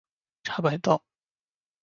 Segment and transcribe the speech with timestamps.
[0.41, 1.03] 茶百道